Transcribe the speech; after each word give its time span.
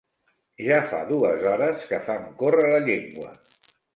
Ja 0.67 0.79
fa 0.93 1.01
dues 1.09 1.43
hores 1.51 1.85
que 1.91 2.01
fan 2.09 2.25
córrer 2.41 2.65
la 2.73 2.83
llengua. 2.87 3.31